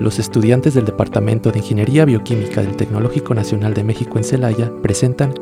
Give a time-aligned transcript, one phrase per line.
[0.00, 5.34] los estudiantes del Departamento de Ingeniería Bioquímica del Tecnológico Nacional de México en Celaya presentan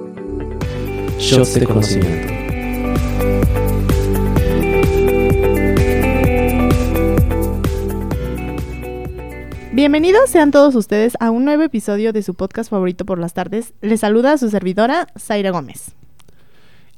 [1.18, 2.34] Shots de Conocimiento.
[9.72, 13.75] Bienvenidos sean todos ustedes a un nuevo episodio de su podcast favorito por las tardes.
[13.80, 15.97] Les saluda a su servidora, Zaira Gómez.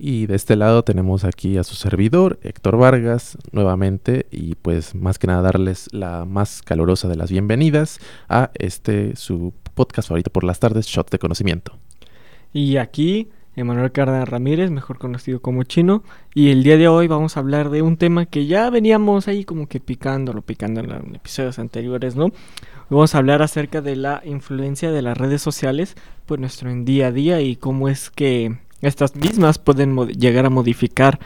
[0.02, 5.18] Y de este lado tenemos aquí a su servidor, Héctor Vargas, nuevamente, y pues más
[5.18, 10.42] que nada darles la más calurosa de las bienvenidas a este su podcast favorito por
[10.42, 11.76] las tardes, Shot de Conocimiento.
[12.50, 16.02] Y aquí, Emanuel Cárdenas Ramírez, mejor conocido como Chino,
[16.34, 19.44] y el día de hoy vamos a hablar de un tema que ya veníamos ahí
[19.44, 22.32] como que picándolo, picando en episodios anteriores, ¿no?
[22.88, 25.94] Vamos a hablar acerca de la influencia de las redes sociales,
[26.24, 31.18] pues nuestro día a día y cómo es que estas mismas pueden llegar a modificar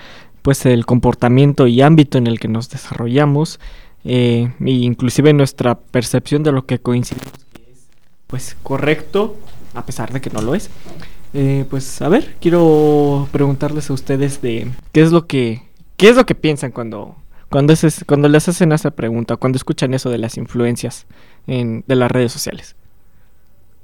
[0.42, 3.60] pues el comportamiento y ámbito en el que nos desarrollamos
[4.04, 7.86] eh, e inclusive nuestra percepción de lo que coincidimos que es
[8.26, 9.36] pues correcto
[9.72, 10.70] a pesar de que no lo es.
[11.32, 15.62] Eh, pues a ver quiero preguntarles a ustedes de qué es lo que
[15.96, 17.16] qué es lo que piensan cuando
[17.50, 21.06] cuando, es, cuando les hacen esa pregunta cuando escuchan eso de las influencias
[21.48, 22.76] en, de las redes sociales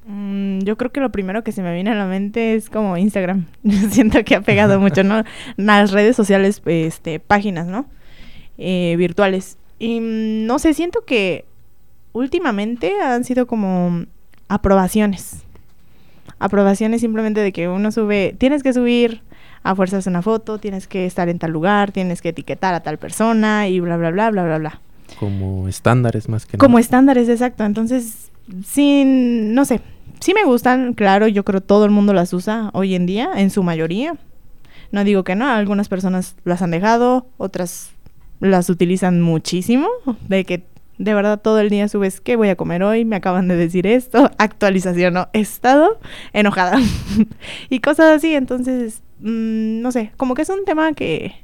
[0.06, 2.96] Mm, yo creo que lo primero que se me viene a la mente es como
[2.96, 3.46] Instagram.
[3.90, 5.24] Siento que ha pegado mucho, ¿no?
[5.56, 7.86] Las redes sociales, este, páginas, ¿no?
[8.58, 9.58] Eh, virtuales.
[9.78, 11.44] Y mm, no sé, siento que
[12.12, 14.04] últimamente han sido como
[14.48, 15.42] aprobaciones.
[16.38, 19.22] Aprobaciones simplemente de que uno sube, tienes que subir
[19.62, 22.98] a fuerzas una foto, tienes que estar en tal lugar, tienes que etiquetar a tal
[22.98, 24.80] persona y bla, bla, bla, bla, bla, bla.
[25.18, 26.66] Como estándares más que nada.
[26.66, 27.64] Como estándares, exacto.
[27.64, 28.30] Entonces,
[28.64, 29.80] sin, no sé,
[30.20, 33.50] sí me gustan, claro, yo creo todo el mundo las usa hoy en día, en
[33.50, 34.16] su mayoría.
[34.92, 37.90] No digo que no, algunas personas las han dejado, otras
[38.40, 39.88] las utilizan muchísimo,
[40.28, 40.64] de que
[40.98, 43.86] de verdad todo el día subes qué voy a comer hoy, me acaban de decir
[43.86, 45.98] esto, actualización, no, estado
[46.32, 46.78] enojada
[47.70, 51.34] y cosas así, entonces, mm, no sé, como que es un tema que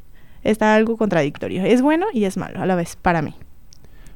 [0.42, 3.34] está algo contradictorio, es bueno y es malo a la vez para mí.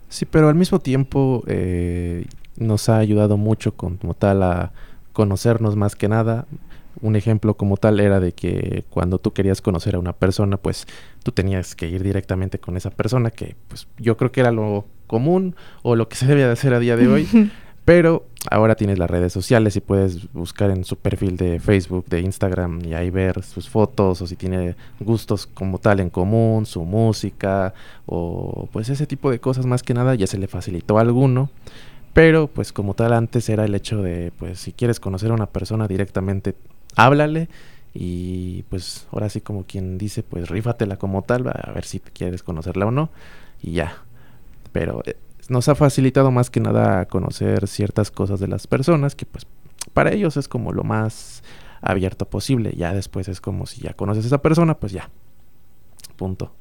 [0.09, 2.27] Sí, pero al mismo tiempo eh,
[2.61, 4.73] nos ha ayudado mucho como tal a
[5.13, 6.47] conocernos más que nada.
[7.01, 10.87] Un ejemplo como tal era de que cuando tú querías conocer a una persona, pues
[11.23, 14.85] tú tenías que ir directamente con esa persona, que pues yo creo que era lo
[15.07, 17.29] común o lo que se debe de hacer a día de hoy.
[17.85, 22.21] Pero ahora tienes las redes sociales y puedes buscar en su perfil de Facebook, de
[22.21, 26.85] Instagram y ahí ver sus fotos o si tiene gustos como tal en común, su
[26.85, 27.75] música
[28.07, 31.51] o pues ese tipo de cosas más que nada ya se le facilitó a alguno.
[32.13, 35.47] Pero pues como tal antes era el hecho de pues si quieres conocer a una
[35.47, 36.55] persona directamente,
[36.97, 37.49] háblale
[37.95, 42.43] y pues ahora sí como quien dice pues rífatela como tal, a ver si quieres
[42.43, 43.11] conocerla o no
[43.63, 44.03] y ya.
[44.73, 45.17] Pero eh,
[45.49, 49.47] nos ha facilitado más que nada conocer ciertas cosas de las personas que pues
[49.93, 51.43] para ellos es como lo más
[51.81, 52.73] abierto posible.
[52.77, 55.11] Ya después es como si ya conoces a esa persona, pues ya.
[56.17, 56.53] Punto.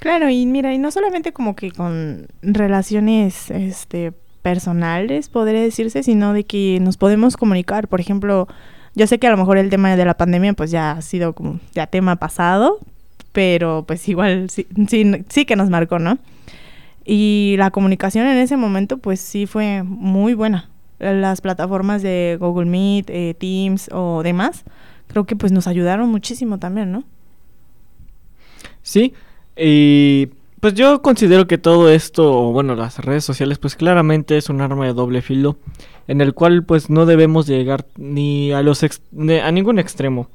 [0.00, 4.12] Claro, y mira, y no solamente como que con relaciones este
[4.46, 7.88] personales, podría decirse, sino de que nos podemos comunicar.
[7.88, 8.46] Por ejemplo,
[8.94, 11.32] yo sé que a lo mejor el tema de la pandemia pues ya ha sido
[11.32, 12.78] como ya tema pasado,
[13.32, 16.18] pero pues igual sí, sí, que nos marcó, ¿no?
[17.04, 20.70] Y la comunicación en ese momento pues sí fue muy buena.
[21.00, 24.62] Las plataformas de Google Meet, eh, Teams o demás,
[25.08, 27.02] creo que pues nos ayudaron muchísimo también, ¿no?
[28.84, 29.12] Sí,
[29.56, 30.28] y
[30.60, 34.86] pues yo considero que todo esto, bueno, las redes sociales, pues claramente es un arma
[34.86, 35.58] de doble filo,
[36.08, 40.28] en el cual pues no debemos llegar ni a los a ningún extremo.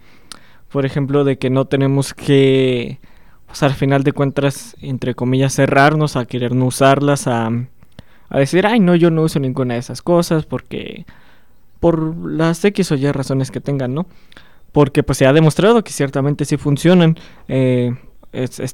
[0.69, 2.99] Por ejemplo, de que no tenemos que,
[3.47, 7.49] pues al final de cuentas, entre comillas, cerrarnos a querer no usarlas, a,
[8.29, 11.05] a decir, ay, no, yo no uso ninguna de esas cosas porque
[11.81, 14.05] por las X o Y razones que tengan, ¿no?
[14.71, 17.17] Porque pues se ha demostrado que ciertamente sí funcionan.
[17.49, 17.93] Eh,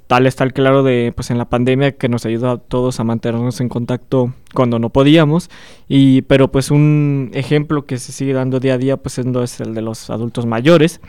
[0.05, 3.03] tal está el claro de pues en la pandemia que nos ayudó a todos a
[3.03, 5.49] mantenernos en contacto cuando no podíamos.
[5.87, 9.73] Y pero pues un ejemplo que se sigue dando día a día pues es el
[9.73, 11.01] de los adultos mayores.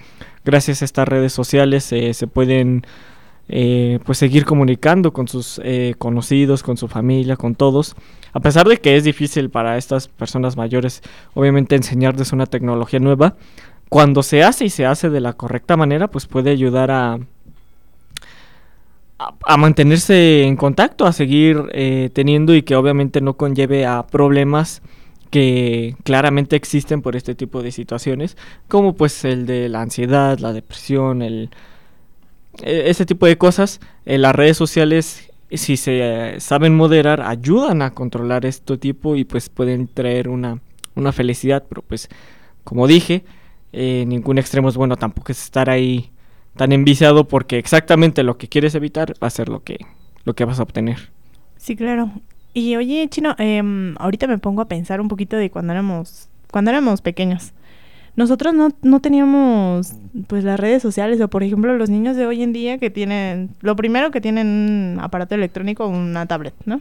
[0.44, 2.86] Gracias a estas redes sociales eh, se pueden
[3.50, 7.96] eh, pues seguir comunicando con sus eh, conocidos con su familia con todos.
[8.32, 11.02] A pesar de que es difícil para estas personas mayores
[11.34, 13.36] obviamente enseñarles una tecnología nueva
[13.90, 17.18] cuando se hace y se hace de la correcta manera pues puede ayudar a
[19.18, 24.82] a, mantenerse en contacto, a seguir eh, teniendo y que obviamente no conlleve a problemas
[25.30, 28.36] que claramente existen por este tipo de situaciones,
[28.68, 31.50] como pues el de la ansiedad, la depresión, el,
[32.62, 33.80] e, ese tipo de cosas.
[34.06, 36.00] En las redes sociales si se
[36.34, 40.60] eh, saben moderar, ayudan a controlar este tipo y pues pueden traer una,
[40.94, 42.08] una felicidad, pero pues
[42.64, 43.24] como dije,
[43.72, 46.10] eh, ningún extremo es bueno, tampoco es estar ahí
[46.56, 49.78] tan enviciado porque exactamente lo que quieres evitar va a ser lo que,
[50.24, 51.10] lo que vas a obtener.
[51.56, 52.10] Sí, claro.
[52.54, 56.70] Y oye, Chino, em, ahorita me pongo a pensar un poquito de cuando éramos, cuando
[56.70, 57.52] éramos pequeños.
[58.16, 59.92] Nosotros no, no teníamos
[60.26, 63.50] pues las redes sociales o por ejemplo los niños de hoy en día que tienen,
[63.60, 66.80] lo primero que tienen un aparato electrónico una tablet, ¿no?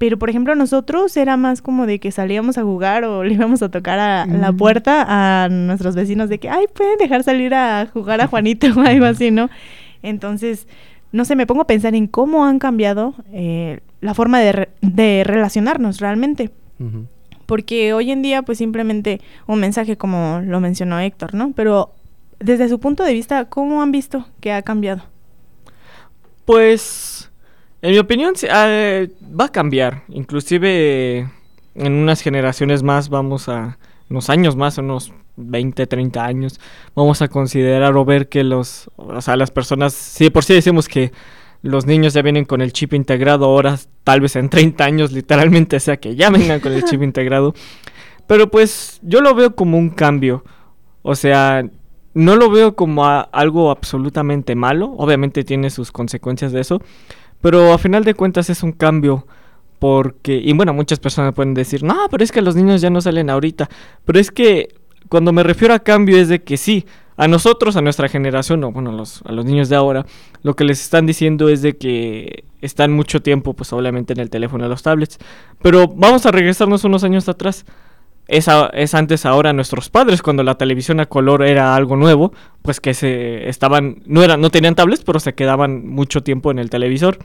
[0.00, 3.60] Pero por ejemplo nosotros era más como de que salíamos a jugar o le íbamos
[3.62, 7.86] a tocar a la puerta a nuestros vecinos de que, ay, pueden dejar salir a
[7.92, 9.50] jugar a Juanito o algo así, ¿no?
[10.02, 10.66] Entonces,
[11.12, 15.22] no sé, me pongo a pensar en cómo han cambiado eh, la forma de, de
[15.26, 16.50] relacionarnos realmente.
[17.44, 21.52] Porque hoy en día, pues simplemente un mensaje como lo mencionó Héctor, ¿no?
[21.52, 21.90] Pero
[22.38, 25.02] desde su punto de vista, ¿cómo han visto que ha cambiado?
[26.46, 27.30] Pues,
[27.82, 29.04] en mi opinión, ah,
[29.38, 30.02] va a cambiar.
[30.08, 31.28] Inclusive
[31.74, 33.78] en unas generaciones más, vamos a,
[34.08, 36.60] unos años más, unos 20, 30 años,
[36.94, 40.88] vamos a considerar o ver que los, o sea, las personas, si por sí decimos
[40.88, 41.12] que
[41.62, 45.78] los niños ya vienen con el chip integrado, ahora tal vez en 30 años literalmente
[45.78, 47.54] sea que ya vengan con el chip integrado.
[48.26, 50.44] Pero pues yo lo veo como un cambio.
[51.02, 51.64] O sea,
[52.14, 54.94] no lo veo como algo absolutamente malo.
[54.96, 56.80] Obviamente tiene sus consecuencias de eso.
[57.40, 59.26] Pero a final de cuentas es un cambio.
[59.78, 63.00] Porque, y bueno, muchas personas pueden decir, no, pero es que los niños ya no
[63.00, 63.70] salen ahorita.
[64.04, 64.74] Pero es que
[65.08, 66.84] cuando me refiero a cambio es de que sí,
[67.16, 70.06] a nosotros, a nuestra generación, o bueno, los, a los niños de ahora,
[70.42, 74.30] lo que les están diciendo es de que están mucho tiempo, pues obviamente en el
[74.30, 75.18] teléfono, en los tablets.
[75.62, 77.64] Pero vamos a regresarnos unos años atrás.
[78.30, 82.32] Es, es, antes ahora nuestros padres cuando la televisión a color era algo nuevo
[82.62, 86.60] pues que se estaban no eran no tenían tablets pero se quedaban mucho tiempo en
[86.60, 87.18] el televisor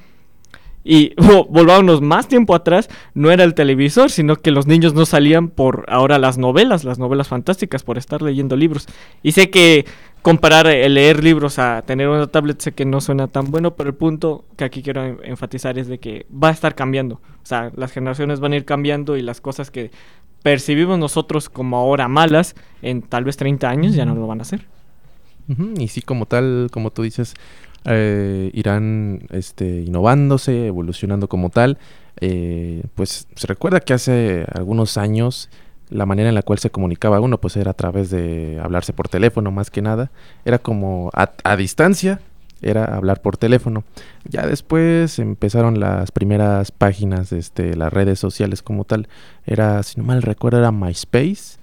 [0.86, 1.14] y
[1.50, 5.86] volvámonos más tiempo atrás, no era el televisor, sino que los niños no salían por
[5.90, 8.86] ahora las novelas, las novelas fantásticas, por estar leyendo libros.
[9.24, 9.86] Y sé que
[10.22, 13.90] comparar el leer libros a tener una tablet sé que no suena tan bueno, pero
[13.90, 17.16] el punto que aquí quiero enfatizar es de que va a estar cambiando.
[17.16, 19.90] O sea, las generaciones van a ir cambiando y las cosas que
[20.46, 22.54] percibimos nosotros como ahora malas,
[22.84, 24.68] en tal vez 30 años ya no lo van a hacer.
[25.80, 27.34] Y sí, como tal, como tú dices,
[27.84, 31.80] eh, irán este, innovándose, evolucionando como tal.
[32.22, 35.50] Eh, pues se recuerda que hace algunos años
[35.90, 39.10] la manera en la cual se comunicaba uno pues era a través de hablarse por
[39.10, 40.12] teléfono más que nada.
[40.46, 42.20] Era como a, distancia,
[42.66, 43.84] era hablar por teléfono.
[44.28, 49.08] Ya después empezaron las primeras páginas, este, las redes sociales como tal.
[49.46, 51.60] Era, si no mal recuerdo, era MySpace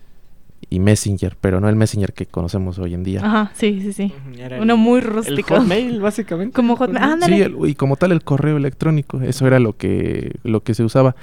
[0.71, 3.21] y Messenger, pero no el Messenger que conocemos hoy en día.
[3.25, 4.15] Ajá, sí, sí, sí.
[4.61, 5.57] Uno muy rústico.
[5.57, 6.55] El Hotmail, básicamente.
[6.55, 7.21] Como Hotmail.
[7.23, 11.17] Sí, y como tal el correo electrónico, eso era lo que, lo que se usaba.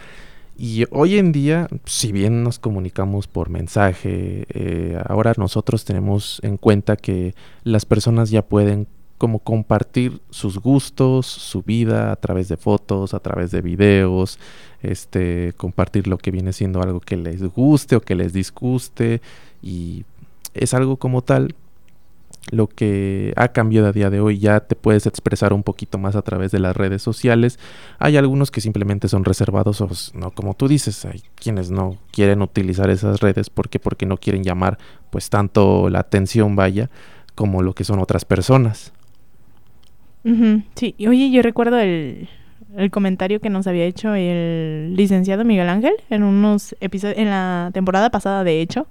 [0.61, 6.57] Y hoy en día, si bien nos comunicamos por mensaje, eh, ahora nosotros tenemos en
[6.57, 7.33] cuenta que
[7.63, 8.85] las personas ya pueden
[9.19, 14.39] como compartir sus gustos, su vida a través de fotos, a través de videos,
[14.81, 19.21] este, compartir lo que viene siendo algo que les guste o que les disguste
[19.61, 20.05] y
[20.53, 21.53] es algo como tal
[22.51, 26.15] lo que ha cambiado a día de hoy ya te puedes expresar un poquito más
[26.15, 27.59] a través de las redes sociales.
[27.99, 32.41] Hay algunos que simplemente son reservados o no como tú dices, hay quienes no quieren
[32.41, 36.89] utilizar esas redes porque porque no quieren llamar pues tanto la atención vaya
[37.35, 38.93] como lo que son otras personas.
[40.75, 42.27] Sí, y oye, yo recuerdo el,
[42.77, 47.71] el comentario que nos había hecho el licenciado Miguel Ángel en unos episodios, en la
[47.73, 48.87] temporada pasada de hecho,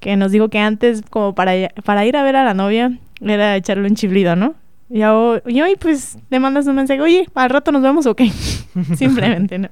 [0.00, 1.52] que nos dijo que antes como para,
[1.84, 4.54] para ir a ver a la novia era echarle un chiflido, ¿no?
[4.90, 8.30] Y, hoy pues le mandas un mensaje, oye, al rato nos vemos o qué.
[8.96, 9.68] Simplemente, ¿no?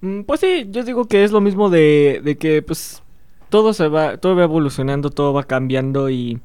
[0.00, 3.02] Mm, pues sí, yo digo que es lo mismo de, de que pues
[3.48, 6.40] todo se va, todo va evolucionando, todo va cambiando y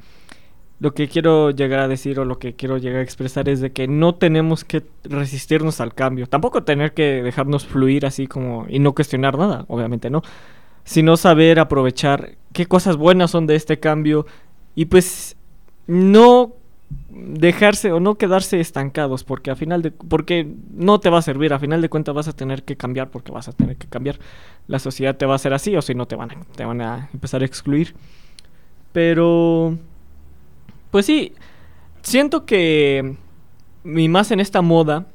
[0.84, 3.72] lo que quiero llegar a decir o lo que quiero llegar a expresar es de
[3.72, 6.28] que no tenemos que resistirnos al cambio.
[6.28, 10.24] Tampoco tener que dejarnos fluir así como y no cuestionar nada, obviamente no.
[10.84, 14.26] Sino saber aprovechar qué cosas buenas son de este cambio
[14.76, 15.38] y pues
[15.88, 16.52] no
[17.10, 21.54] dejarse o no quedarse estancados porque a final de porque no te va a servir
[21.54, 24.20] a final de cuentas vas a tener que cambiar porque vas a tener que cambiar
[24.68, 26.82] la sociedad te va a hacer así o si no te van a, te van
[26.82, 27.96] a empezar a excluir
[28.92, 29.78] pero
[30.94, 31.34] pues sí,
[32.04, 33.16] siento que,
[33.84, 35.08] y más en esta moda,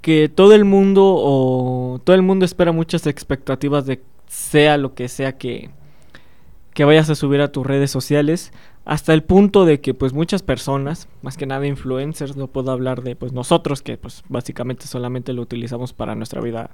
[0.00, 5.08] que todo el mundo o todo el mundo espera muchas expectativas de sea lo que
[5.08, 5.68] sea que,
[6.72, 8.50] que vayas a subir a tus redes sociales
[8.86, 13.02] hasta el punto de que pues muchas personas, más que nada influencers, no puedo hablar
[13.02, 16.70] de pues nosotros que pues básicamente solamente lo utilizamos para nuestra vida,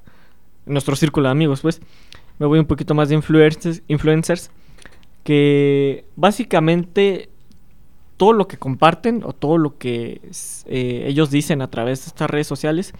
[0.67, 1.83] nuestro círculo de amigos, pues
[2.39, 4.53] me voy un poquito más de influencers, influencers
[5.25, 7.32] que básicamente
[8.23, 10.21] todo lo que comparten o todo lo que
[10.67, 12.95] eh, ellos dicen a través de estas redes sociales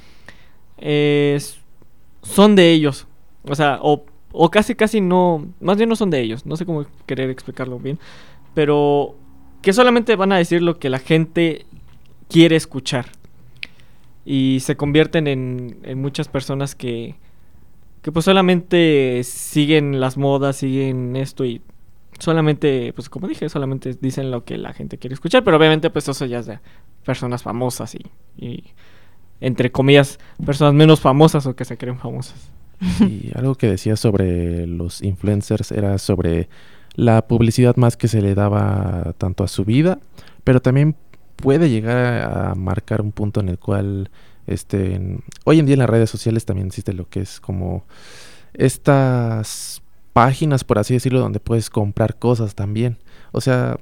[2.23, 3.07] son de ellos.
[3.49, 6.45] O sea, o, o, casi casi no, más bien no son de ellos.
[6.45, 8.01] No sé cómo querer explicarlo bien.
[8.53, 9.15] Pero
[9.61, 11.67] que solamente van a decir lo que la gente
[12.29, 13.07] quiere escuchar.
[14.25, 17.15] Y se convierten en, en muchas personas que,
[18.03, 21.63] que pues solamente siguen las modas, siguen esto y
[22.19, 26.09] solamente, pues como dije, solamente dicen lo que la gente quiere escuchar, pero obviamente pues
[26.09, 26.59] eso ya es de
[27.05, 28.65] personas famosas y, y
[29.41, 32.51] entre comillas, personas menos famosas o que se creen famosas.
[33.01, 36.49] Y algo que decía sobre los influencers era sobre
[36.95, 39.99] la publicidad más que se le daba tanto a su vida,
[40.45, 40.97] pero también
[41.37, 44.11] puede llegar a marcar un punto en el cual
[44.47, 45.01] este
[45.45, 47.85] hoy en día en las redes sociales también existe lo que es como
[48.55, 52.99] estas páginas por así decirlo donde puedes comprar cosas también.
[53.33, 53.79] O sea,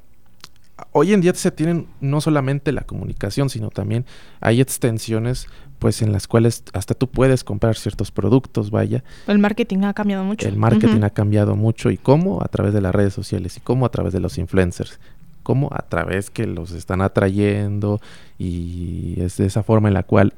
[0.92, 4.06] hoy en día se tienen no solamente la comunicación, sino también
[4.40, 5.46] hay extensiones
[5.78, 9.02] pues en las cuales hasta tú puedes comprar ciertos productos, vaya.
[9.26, 10.46] El marketing ha cambiado mucho.
[10.46, 13.86] El marketing ha cambiado mucho y cómo a través de las redes sociales y cómo
[13.86, 15.00] a través de los influencers,
[15.42, 17.98] cómo a través que los están atrayendo
[18.38, 20.34] y es de esa forma en la cual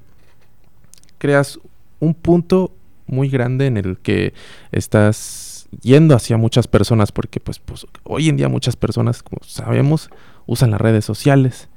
[1.18, 1.58] creas
[1.98, 2.70] un punto
[3.08, 4.34] muy grande en el que
[4.70, 5.16] estás
[5.80, 10.10] yendo hacia muchas personas porque pues, pues hoy en día muchas personas como sabemos
[10.46, 11.68] usan las redes sociales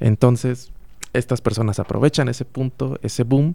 [0.00, 0.72] entonces
[1.12, 3.54] estas personas aprovechan ese punto, ese boom,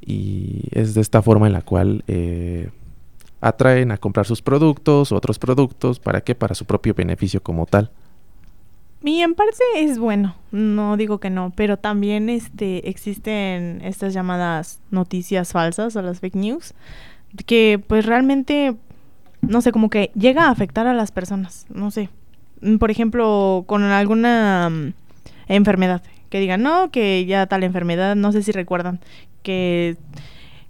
[0.00, 2.70] y es de esta forma en la cual eh,
[3.40, 6.34] atraen a comprar sus productos, otros productos, ¿para qué?
[6.34, 7.90] Para su propio beneficio como tal.
[9.02, 14.78] Y en parte es bueno, no digo que no, pero también este, existen estas llamadas
[14.90, 16.74] noticias falsas o las fake news,
[17.46, 18.76] que pues realmente,
[19.42, 22.08] no sé, como que llega a afectar a las personas, no sé.
[22.78, 24.92] Por ejemplo, con alguna mm,
[25.48, 29.00] enfermedad que digan, no, que ya tal enfermedad, no sé si recuerdan,
[29.42, 29.96] que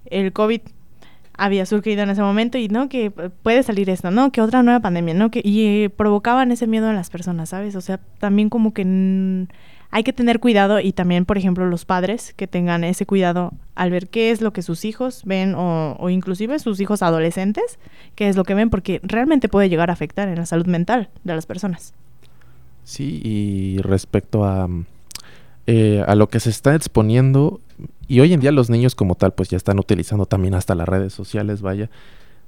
[0.05, 0.61] el COVID
[1.33, 4.79] había surgido en ese momento y no que puede salir esto, no que otra nueva
[4.79, 7.75] pandemia, no que y provocaban ese miedo en las personas, ¿sabes?
[7.75, 9.47] O sea, también como que
[9.91, 13.91] hay que tener cuidado y también, por ejemplo, los padres que tengan ese cuidado al
[13.91, 17.77] ver qué es lo que sus hijos ven o, o inclusive sus hijos adolescentes,
[18.15, 21.09] qué es lo que ven, porque realmente puede llegar a afectar en la salud mental
[21.23, 21.93] de las personas.
[22.83, 24.67] Sí, y respecto a
[25.67, 27.61] eh, a lo que se está exponiendo
[28.07, 30.89] y hoy en día los niños como tal pues ya están utilizando también hasta las
[30.89, 31.91] redes sociales, vaya,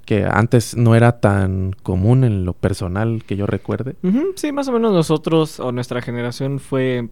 [0.04, 3.96] que antes no era tan común en lo personal que yo recuerde.
[4.36, 7.08] sí, más o menos nosotros o nuestra generación fue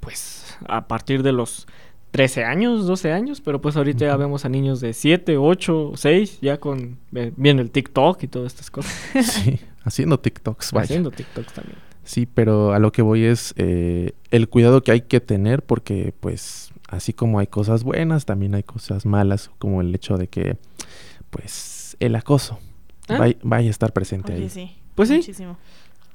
[0.00, 1.66] pues a partir de los
[2.10, 6.38] 13 años, 12 años, pero pues ahorita ya vemos a niños de 7, 8, 6
[6.40, 6.98] ya con
[7.36, 8.92] viendo el TikTok y todas estas cosas.
[9.22, 10.84] sí, haciendo TikToks, vaya.
[10.84, 11.78] Haciendo TikToks también.
[12.02, 16.12] Sí, pero a lo que voy es eh, el cuidado que hay que tener porque
[16.18, 20.56] pues así como hay cosas buenas, también hay cosas malas, como el hecho de que
[21.30, 22.58] pues el acoso
[23.08, 23.32] ¿Ah?
[23.42, 24.48] vaya, a estar presente ahí.
[24.48, 25.16] Sí, pues sí.
[25.16, 25.56] Muchísimo.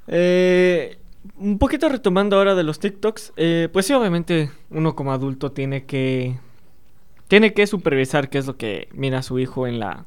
[0.07, 0.97] Eh,
[1.37, 5.85] un poquito retomando ahora de los TikToks, eh, pues sí, obviamente uno como adulto tiene
[5.85, 6.35] que
[7.27, 10.05] tiene que supervisar qué es lo que mira su hijo en la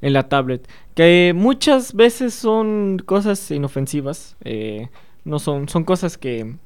[0.00, 4.36] en la tablet, que muchas veces son cosas inofensivas.
[4.44, 4.88] Eh,
[5.24, 6.56] no son, son cosas que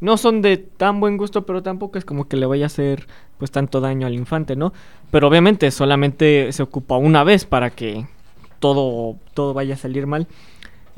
[0.00, 3.08] no son de tan buen gusto, pero tampoco es como que le vaya a hacer
[3.38, 4.72] pues tanto daño al infante, ¿no?
[5.10, 8.06] Pero obviamente solamente se ocupa una vez para que
[8.60, 10.26] todo, todo vaya a salir mal.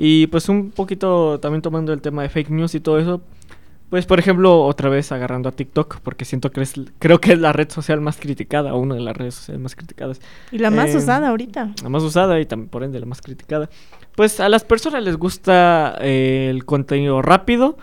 [0.02, 3.20] Y pues un poquito también tomando el tema de fake news y todo eso,
[3.90, 7.38] pues por ejemplo, otra vez agarrando a TikTok, porque siento que es, creo que es
[7.38, 10.20] la red social más criticada, o una de las redes sociales más criticadas.
[10.52, 11.74] Y la más eh, usada ahorita.
[11.82, 13.68] La más usada y también por ende la más criticada
[14.20, 17.78] pues a las personas les gusta eh, el contenido rápido,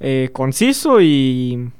[0.00, 1.70] eh, conciso y,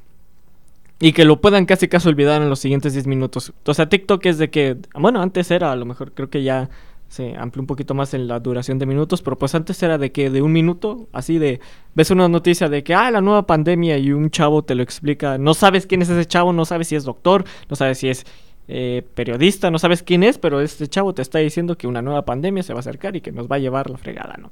[0.99, 3.53] y que lo puedan casi casi olvidar en los siguientes 10 minutos.
[3.65, 6.69] O sea, TikTok es de que, bueno, antes era, a lo mejor creo que ya
[7.09, 10.11] se amplió un poquito más en la duración de minutos, pero pues antes era de
[10.11, 11.59] que de un minuto, así de,
[11.95, 15.37] ves una noticia de que, ah, la nueva pandemia y un chavo te lo explica,
[15.37, 18.25] no sabes quién es ese chavo, no sabes si es doctor, no sabes si es
[18.67, 22.25] eh, periodista, no sabes quién es, pero este chavo te está diciendo que una nueva
[22.25, 24.51] pandemia se va a acercar y que nos va a llevar la fregada, ¿no?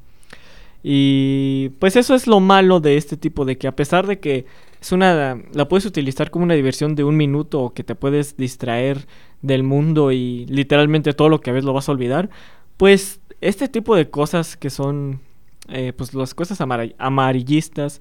[0.81, 4.45] Y pues eso es lo malo de este tipo, de que a pesar de que
[4.81, 8.37] es una, la puedes utilizar como una diversión de un minuto o que te puedes
[8.37, 9.07] distraer
[9.41, 12.29] del mundo y literalmente todo lo que ves lo vas a olvidar,
[12.77, 15.21] pues este tipo de cosas que son
[15.69, 17.99] eh, pues las cosas amarillistas,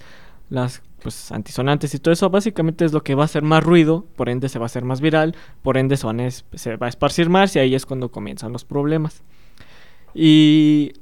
[0.49, 4.07] las pues antisonantes y todo eso básicamente es lo que va a hacer más ruido,
[4.17, 6.07] por ende se va a hacer más viral, por ende se,
[6.55, 9.23] se va a esparcir más y ahí es cuando comienzan los problemas.
[10.15, 10.93] Y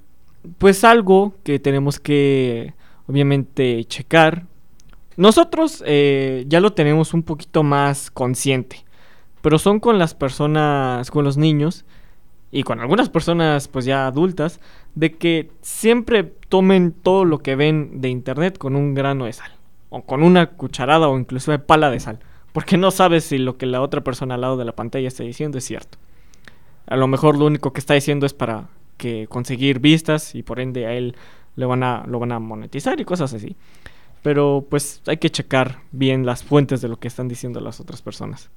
[0.59, 2.75] pues algo que tenemos que
[3.07, 4.47] obviamente checar.
[5.17, 8.85] Nosotros eh, ya lo tenemos un poquito más consciente,
[9.43, 11.85] pero son con las personas, con los niños
[12.51, 14.61] y con algunas personas pues ya adultas,
[14.95, 19.53] de que siempre tomen todo lo que ven de internet con un grano de sal,
[19.91, 22.19] o con una cucharada o incluso pala de sal,
[22.53, 25.25] porque no sabes si lo que la otra persona al lado de la pantalla está
[25.25, 25.99] diciendo es cierto.
[26.87, 30.61] A lo mejor lo único que está diciendo es para que conseguir vistas y por
[30.61, 31.17] ende a él
[31.57, 33.57] le van a, lo van a monetizar y cosas así.
[34.25, 38.03] Pero pues hay que checar bien las fuentes de lo que están diciendo las otras
[38.03, 38.51] personas.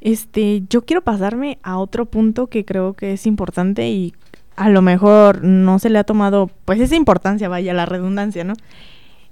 [0.00, 4.14] Este, yo quiero pasarme a otro punto que creo que es importante y
[4.54, 8.54] a lo mejor no se le ha tomado pues esa importancia, vaya la redundancia, ¿no?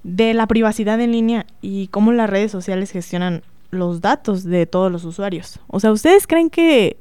[0.03, 4.91] De la privacidad en línea y cómo las redes sociales gestionan los datos de todos
[4.91, 5.61] los usuarios.
[5.69, 6.97] O sea, ¿ustedes creen que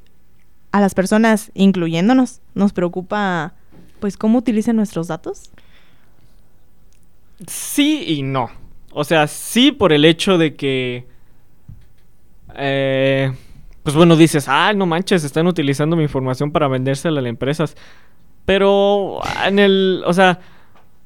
[0.70, 3.54] a las personas, incluyéndonos, nos preocupa
[3.98, 5.50] pues cómo utilizan nuestros datos?
[7.46, 8.50] Sí y no.
[8.92, 11.06] O sea, sí por el hecho de que...
[12.56, 13.32] Eh,
[13.82, 17.76] pues bueno, dices, ah, no manches, están utilizando mi información para vendérsela a las empresas.
[18.44, 20.40] Pero en el, o sea,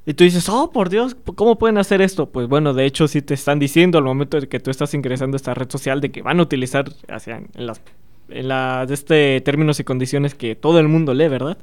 [0.05, 2.31] y tú dices, oh, por Dios, ¿cómo pueden hacer esto?
[2.31, 5.35] Pues bueno, de hecho sí te están diciendo al momento de que tú estás ingresando
[5.35, 7.83] a esta red social de que van a utilizar, hacia, en las,
[8.29, 11.59] en las, de este términos y condiciones que todo el mundo lee, ¿verdad?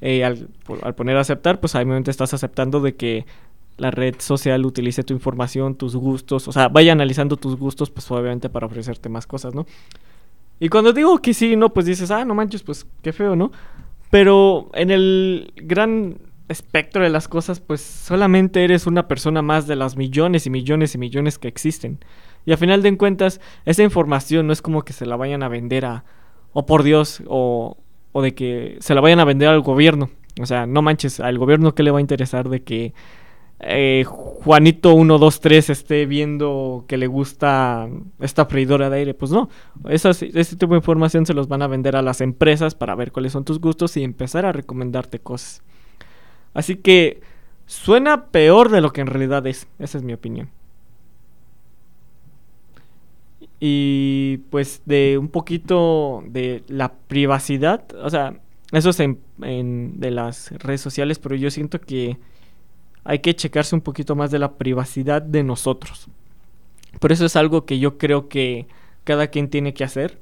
[0.00, 0.48] Eh, al,
[0.82, 3.26] al, poner aceptar, pues obviamente estás aceptando de que
[3.78, 8.10] la red social utilice tu información, tus gustos, o sea, vaya analizando tus gustos, pues
[8.10, 9.66] obviamente para ofrecerte más cosas, ¿no?
[10.60, 13.52] Y cuando digo que sí, no, pues dices, ah, no manches, pues qué feo, ¿no?
[14.10, 16.18] Pero en el gran
[16.48, 20.94] espectro de las cosas, pues solamente eres una persona más de las millones y millones
[20.94, 22.00] y millones que existen.
[22.44, 25.48] Y al final de cuentas, esa información no es como que se la vayan a
[25.48, 26.04] vender a,
[26.52, 27.76] o oh, por Dios, o,
[28.12, 30.10] o de que se la vayan a vender al gobierno.
[30.40, 32.94] O sea, no manches, al gobierno que le va a interesar de que
[33.60, 37.88] eh, Juanito 123 esté viendo que le gusta
[38.20, 39.14] esta freidora de aire.
[39.14, 39.48] Pues no,
[39.88, 43.10] Esas, este tipo de información se los van a vender a las empresas para ver
[43.10, 45.62] cuáles son tus gustos y empezar a recomendarte cosas.
[46.54, 47.20] Así que
[47.66, 49.66] suena peor de lo que en realidad es.
[49.78, 50.50] Esa es mi opinión.
[53.60, 58.40] Y pues de un poquito de la privacidad, o sea,
[58.70, 62.18] eso es en de las redes sociales, pero yo siento que
[63.08, 66.08] hay que checarse un poquito más de la privacidad de nosotros.
[67.00, 68.68] Por eso es algo que yo creo que
[69.04, 70.18] cada quien tiene que hacer,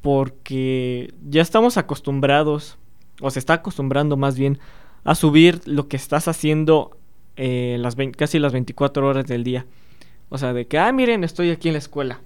[0.00, 2.78] porque ya estamos acostumbrados,
[3.20, 4.58] o se está acostumbrando más bien,
[5.04, 6.98] a subir lo que estás haciendo
[7.36, 9.66] eh, las casi las 24 horas del día.
[10.30, 12.22] O sea, de que, ah, miren, estoy aquí en la escuela.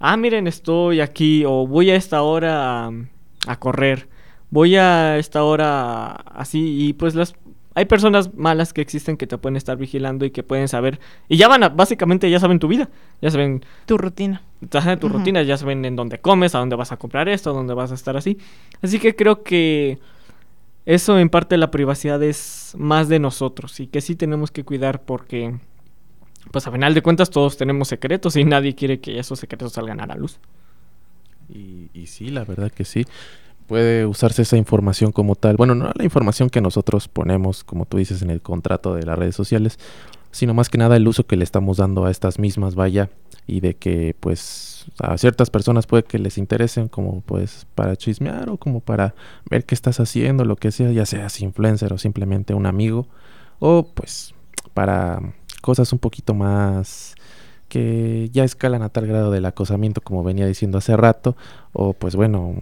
[0.00, 2.90] Ah, miren, estoy aquí, o voy a esta hora a,
[3.46, 4.08] a correr.
[4.50, 7.36] Voy a esta hora así, y pues las
[7.78, 10.98] hay personas malas que existen que te pueden estar vigilando y que pueden saber.
[11.28, 12.90] Y ya van a, básicamente ya saben tu vida.
[13.22, 13.64] Ya saben.
[13.86, 14.42] Tu rutina.
[14.68, 17.74] Tu rutina, ya saben en dónde comes, a dónde vas a comprar esto, a dónde
[17.74, 18.36] vas a estar así.
[18.82, 20.00] Así que creo que
[20.86, 25.02] eso en parte la privacidad es más de nosotros y que sí tenemos que cuidar
[25.02, 25.54] porque,
[26.50, 30.00] pues a final de cuentas todos tenemos secretos y nadie quiere que esos secretos salgan
[30.00, 30.40] a la luz.
[31.48, 33.04] Y, y sí, la verdad que sí
[33.68, 35.56] puede usarse esa información como tal.
[35.56, 39.16] Bueno, no la información que nosotros ponemos, como tú dices, en el contrato de las
[39.16, 39.78] redes sociales,
[40.32, 43.10] sino más que nada el uso que le estamos dando a estas mismas, vaya,
[43.46, 48.48] y de que pues a ciertas personas puede que les interesen como pues para chismear
[48.48, 49.14] o como para
[49.50, 53.06] ver qué estás haciendo, lo que sea, ya seas influencer o simplemente un amigo,
[53.58, 54.34] o pues
[54.72, 55.20] para
[55.60, 57.14] cosas un poquito más
[57.68, 61.36] que ya escalan a tal grado del acosamiento como venía diciendo hace rato,
[61.72, 62.54] o pues bueno,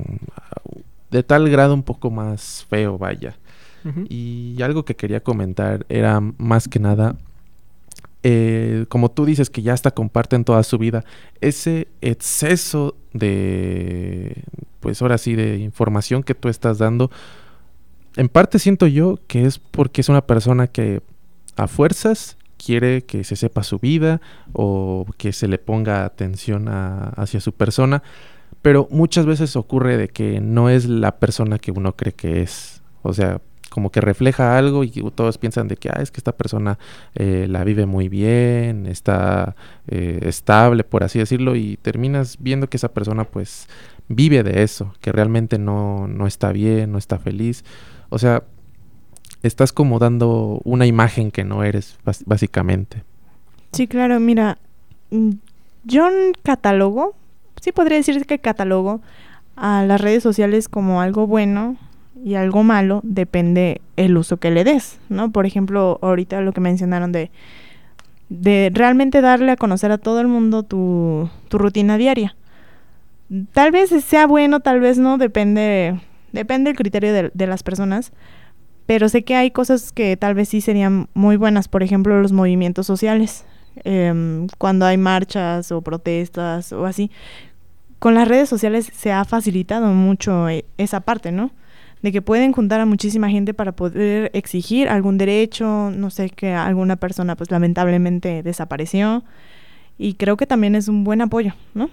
[1.16, 3.36] de tal grado un poco más feo, vaya.
[4.08, 7.14] Y algo que quería comentar era más que nada,
[8.24, 11.04] eh, como tú dices que ya hasta comparten toda su vida,
[11.40, 14.42] ese exceso de,
[14.80, 17.12] pues ahora sí, de información que tú estás dando,
[18.16, 21.00] en parte siento yo que es porque es una persona que
[21.54, 24.20] a fuerzas quiere que se sepa su vida
[24.52, 28.02] o que se le ponga atención hacia su persona
[28.66, 32.82] pero muchas veces ocurre de que no es la persona que uno cree que es.
[33.02, 36.36] O sea, como que refleja algo y todos piensan de que ah, es que esta
[36.36, 36.76] persona
[37.14, 39.54] eh, la vive muy bien, está
[39.86, 43.68] eh, estable, por así decirlo, y terminas viendo que esa persona pues
[44.08, 47.64] vive de eso, que realmente no, no está bien, no está feliz.
[48.08, 48.42] O sea,
[49.44, 53.04] estás como dando una imagen que no eres, básicamente.
[53.70, 54.58] Sí, claro, mira,
[55.12, 55.34] mm,
[55.84, 56.08] yo
[56.42, 57.14] catalogo,
[57.60, 59.00] sí podría decir que catalogo
[59.56, 61.76] a las redes sociales como algo bueno
[62.24, 65.30] y algo malo, depende el uso que le des, ¿no?
[65.32, 67.30] Por ejemplo, ahorita lo que mencionaron de,
[68.28, 72.36] de realmente darle a conocer a todo el mundo tu, tu rutina diaria.
[73.52, 76.00] Tal vez sea bueno, tal vez no, depende,
[76.32, 78.12] depende el criterio de, de las personas,
[78.86, 82.32] pero sé que hay cosas que tal vez sí serían muy buenas, por ejemplo, los
[82.32, 83.44] movimientos sociales.
[83.84, 87.10] Em, cuando hay marchas o protestas o así,
[87.98, 91.50] con las redes sociales se ha facilitado mucho eh, esa parte, ¿no?
[92.02, 96.52] De que pueden juntar a muchísima gente para poder exigir algún derecho, no sé, que
[96.52, 99.24] alguna persona pues lamentablemente desapareció.
[99.98, 101.88] Y creo que también es un buen apoyo, ¿no?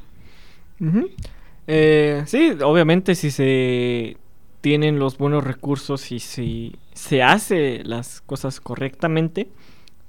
[1.67, 4.17] Eh, sí, obviamente si se
[4.60, 9.50] tienen los buenos recursos y si se hace las cosas correctamente,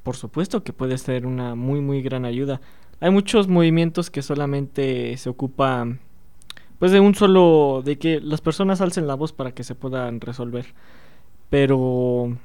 [0.05, 2.61] por supuesto que puede ser una muy muy gran ayuda.
[3.01, 6.01] Hay muchos movimientos que solamente se ocupan
[6.79, 10.21] pues de un solo de que las personas alcen la voz para que se puedan
[10.21, 10.67] resolver.
[11.51, 12.37] Pero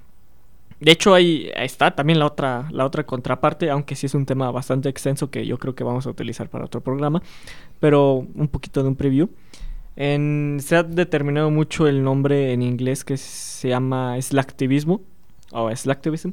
[0.79, 4.49] de hecho ahí está también la otra la otra contraparte, aunque sí es un tema
[4.51, 7.21] bastante extenso que yo creo que vamos a utilizar para otro programa,
[7.79, 9.29] pero un poquito de un preview.
[9.97, 15.01] Se ha determinado mucho el nombre en inglés que se llama slacktivismo
[15.51, 16.31] o slacktivism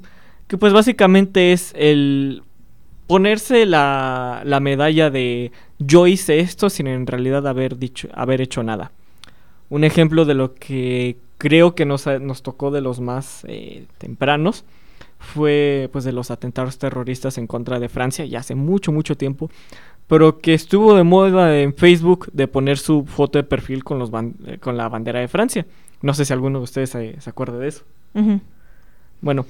[0.48, 2.42] que pues básicamente es el
[3.06, 8.62] ponerse la, la, medalla de yo hice esto sin en realidad haber dicho haber hecho
[8.62, 8.92] nada.
[9.68, 14.64] Un ejemplo de lo que creo que nos, nos tocó de los más eh, tempranos
[15.18, 19.50] fue pues de los atentados terroristas en contra de Francia ya hace mucho mucho tiempo
[20.06, 24.10] pero que estuvo de moda en Facebook de poner su foto de perfil con los
[24.46, 25.66] eh, con la bandera de Francia.
[26.00, 27.82] No sé si alguno de ustedes se, se acuerda de eso.
[29.20, 29.46] Bueno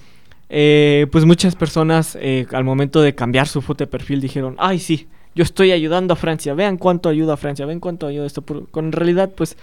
[0.49, 4.79] eh, pues muchas personas eh, al momento de cambiar su foto de perfil dijeron, ay
[4.79, 8.43] sí, yo estoy ayudando a Francia, vean cuánto ayuda a Francia, vean cuánto ayuda esto.
[8.43, 9.57] Con realidad, pues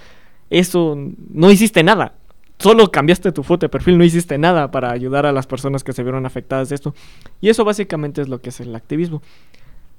[0.52, 0.96] eso
[1.30, 2.14] no hiciste nada.
[2.60, 5.92] Solo cambiaste tu foto de perfil, no hiciste nada para ayudar a las personas que
[5.92, 6.94] se vieron afectadas de esto.
[7.42, 9.24] Y eso básicamente es lo que es el activismo.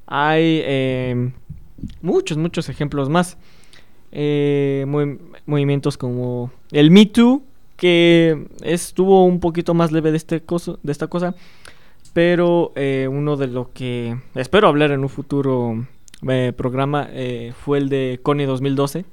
[0.06, 1.32] Hay em,
[2.02, 3.36] muchos, muchos ejemplos más.
[4.12, 4.86] Eh,
[5.44, 7.42] movimientos como el Me Too,
[7.76, 11.34] que estuvo un poquito más leve de, este coso, de esta cosa,
[12.12, 15.86] pero eh, uno de lo que espero hablar en un futuro
[16.28, 19.04] eh, programa eh, fue el de Connie 2012,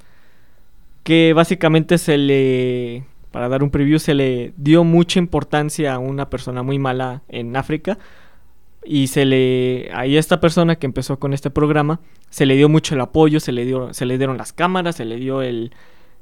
[1.02, 6.30] que básicamente se le, para dar un preview, se le dio mucha importancia a una
[6.30, 7.98] persona muy mala en África.
[8.84, 9.90] Y se le.
[9.94, 12.00] Ahí esta persona que empezó con este programa.
[12.30, 13.38] Se le dio mucho el apoyo.
[13.38, 13.94] Se le dio.
[13.94, 14.96] Se le dieron las cámaras.
[14.96, 15.72] Se le dio el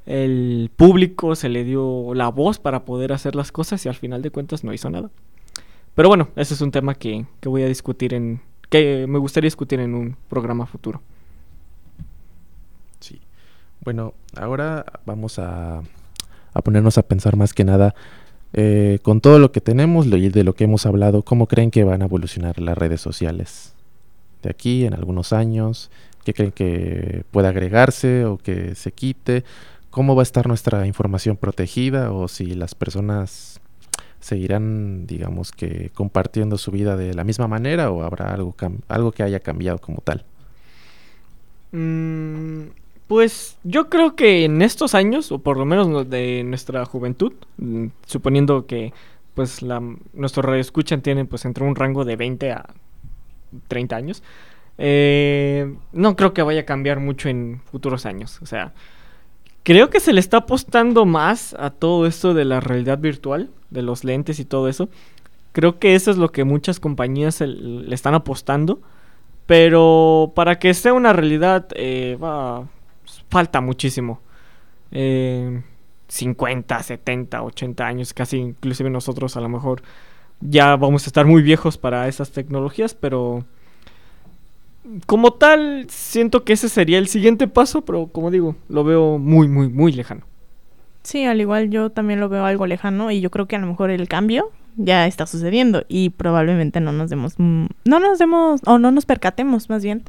[0.07, 4.23] el público se le dio la voz para poder hacer las cosas y al final
[4.23, 5.11] de cuentas no hizo nada.
[5.95, 8.41] Pero bueno, ese es un tema que, voy a discutir en...
[8.69, 11.03] que me gustaría discutir en un programa futuro.
[13.01, 13.21] Sí.
[13.85, 15.83] Bueno, ahora vamos a,
[16.53, 17.95] a ponernos a pensar más que nada
[18.53, 21.85] eh, con todo lo que tenemos y de lo que hemos hablado, ¿cómo creen que
[21.85, 23.75] van a evolucionar las redes sociales?
[24.43, 25.91] De aquí en algunos años,
[26.25, 29.45] ¿qué creen que pueda agregarse o que se quite?
[29.91, 33.61] Cómo va a estar nuestra información protegida o si las personas
[34.21, 38.55] seguirán, digamos que, compartiendo su vida de la misma manera o habrá algo,
[38.89, 40.25] algo que haya cambiado como tal.
[41.73, 42.69] Mm,
[43.07, 47.87] pues yo creo que en estos años, o por lo menos de nuestra juventud, mm,
[48.07, 48.93] suponiendo que
[49.35, 52.67] pues la, nuestros radioescuchan tienen pues entre un rango de 20 a
[53.69, 54.23] 30 años,
[54.79, 58.41] eh, no creo que vaya a cambiar mucho en futuros años.
[58.43, 58.73] O sea,
[59.63, 63.83] Creo que se le está apostando más a todo esto de la realidad virtual, de
[63.83, 64.89] los lentes y todo eso.
[65.53, 68.81] Creo que eso es lo que muchas compañías le están apostando.
[69.47, 72.17] Pero para que sea una realidad, eh,
[73.29, 74.21] falta muchísimo.
[76.11, 79.83] 50, 70, 80 años, casi inclusive nosotros a lo mejor
[80.41, 83.45] ya vamos a estar muy viejos para esas tecnologías, pero
[85.07, 89.49] como tal, siento que ese sería el siguiente paso, pero como digo, lo veo muy,
[89.49, 90.23] muy, muy lejano.
[91.03, 93.67] Sí, al igual yo también lo veo algo lejano y yo creo que a lo
[93.67, 98.61] mejor el cambio ya está sucediendo y probablemente no nos demos, mm, no nos demos
[98.67, 100.03] o no nos percatemos más bien,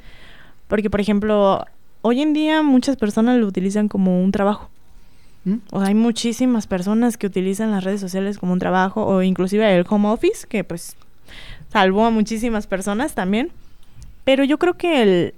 [0.68, 1.66] porque por ejemplo,
[2.02, 4.70] hoy en día muchas personas lo utilizan como un trabajo.
[5.44, 5.56] ¿Mm?
[5.72, 9.86] O hay muchísimas personas que utilizan las redes sociales como un trabajo o inclusive el
[9.90, 10.96] home office, que pues
[11.70, 13.52] salvó a muchísimas personas también.
[14.24, 15.34] Pero yo creo que el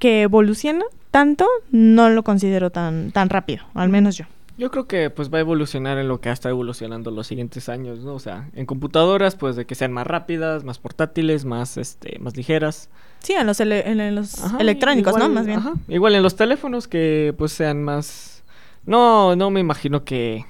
[0.00, 4.24] que evoluciona tanto no lo considero tan, tan rápido, al menos yo.
[4.56, 7.68] Yo creo que pues va a evolucionar en lo que ha estado evolucionando los siguientes
[7.68, 8.14] años, ¿no?
[8.14, 12.36] O sea, en computadoras pues de que sean más rápidas, más portátiles, más este más
[12.36, 12.88] ligeras.
[13.20, 15.34] Sí, en los, ele- en- los electrónicos, igual, ¿no?
[15.34, 15.58] Más bien.
[15.58, 18.44] ajá, igual en los teléfonos que pues sean más
[18.86, 20.44] No, no me imagino que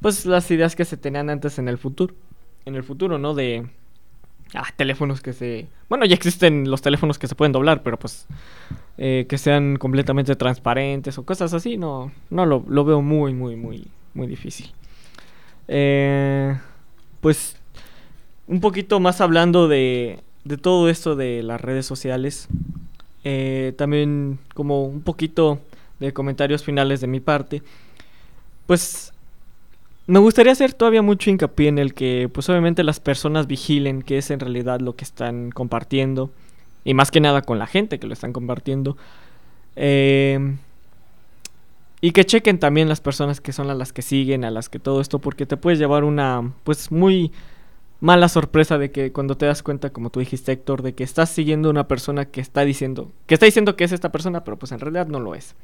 [0.00, 2.14] pues las ideas que se tenían antes en el futuro,
[2.64, 3.34] en el futuro, ¿no?
[3.34, 3.66] De
[4.56, 8.26] ah, teléfonos que se bueno, ya existen los teléfonos que se pueden doblar, pero pues
[8.98, 13.86] eh, que sean completamente transparentes o cosas así, no, no lo, veo muy, muy, muy,
[14.14, 14.72] muy difícil.
[15.68, 16.56] Eh,
[17.20, 17.56] pues
[18.48, 22.48] un poquito más hablando de, de todo esto de las redes sociales,
[23.22, 25.60] eh, también como un poquito
[26.00, 27.62] de comentarios finales de mi parte,
[28.66, 29.12] pues
[30.06, 34.18] me gustaría hacer todavía mucho hincapié en el que pues obviamente las personas vigilen qué
[34.18, 36.30] es en realidad lo que están compartiendo
[36.84, 38.96] y más que nada con la gente que lo están compartiendo.
[39.74, 40.56] Eh,
[42.00, 44.78] y que chequen también las personas que son a las que siguen, a las que
[44.78, 47.32] todo esto, porque te puedes llevar una, pues muy
[48.00, 51.30] mala sorpresa de que cuando te das cuenta, como tú dijiste Héctor, de que estás
[51.30, 54.72] siguiendo una persona que está diciendo, que está diciendo que es esta persona, pero pues
[54.72, 55.56] en realidad no lo es.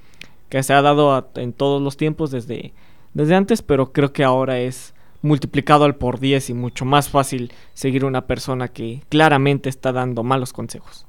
[0.49, 2.73] Que se ha dado en todos los tiempos desde,
[3.15, 7.53] desde antes, pero creo que ahora es multiplicado al por 10 y mucho más fácil
[7.75, 11.07] seguir una persona que claramente está dando malos consejos.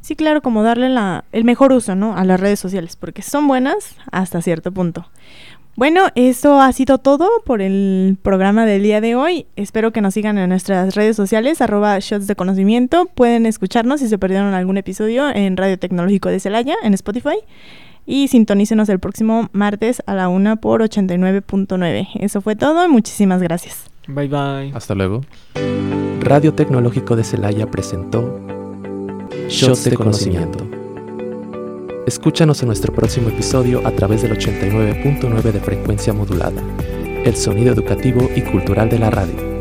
[0.00, 2.16] Sí, claro, como darle la, el mejor uso, ¿no?
[2.16, 5.06] A las redes sociales, porque son buenas hasta cierto punto.
[5.76, 9.46] Bueno, eso ha sido todo por el programa del día de hoy.
[9.56, 13.04] Espero que nos sigan en nuestras redes sociales, arroba shots de conocimiento.
[13.14, 17.36] Pueden escucharnos si se perdieron algún episodio en Radio Tecnológico de Celaya, en Spotify.
[18.06, 22.08] Y sintonícenos el próximo martes a la una por 89.9.
[22.20, 23.90] Eso fue todo y muchísimas gracias.
[24.06, 24.72] Bye bye.
[24.74, 25.22] Hasta luego.
[26.20, 28.40] Radio Tecnológico de Celaya presentó
[29.48, 30.66] Shots de Conocimiento.
[32.06, 36.62] Escúchanos en nuestro próximo episodio a través del 89.9 de frecuencia modulada,
[37.24, 39.55] el sonido educativo y cultural de la radio.